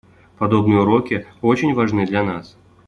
Подобные 0.39 0.79
уроки 0.81 1.27
очень 1.43 1.75
важны 1.75 2.07
для 2.07 2.23
нас. 2.23 2.57